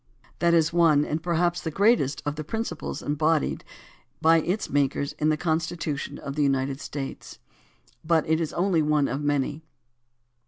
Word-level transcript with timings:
That 0.39 0.55
is 0.55 0.73
one 0.73 1.05
and 1.05 1.21
perhaps 1.21 1.61
the 1.61 1.69
greatest 1.69 2.23
of 2.25 2.35
the 2.35 2.43
principles 2.43 3.03
embodied 3.03 3.63
by 4.19 4.41
its 4.41 4.67
makers 4.67 5.13
in 5.19 5.29
the 5.29 5.37
Constitution 5.37 6.17
of 6.17 6.35
the 6.35 6.41
United 6.41 6.81
States. 6.81 7.37
But 8.03 8.27
it 8.27 8.41
is 8.41 8.51
only 8.53 8.81
one 8.81 9.07
of 9.07 9.21
many. 9.21 9.61